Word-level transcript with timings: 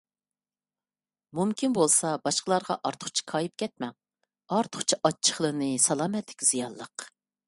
مۇمكىن 1.39 1.73
بولسا 1.77 2.13
باشقىلارغا 2.23 2.77
ئارتۇقچە 2.89 3.25
كايىپ 3.33 3.53
كەتمەڭ. 3.63 3.93
ئارتۇقچە 4.57 5.01
ئاچچىقلىنىش 5.11 5.87
سالامەتلىككە 5.89 6.49
زىيانلىق. 6.53 7.07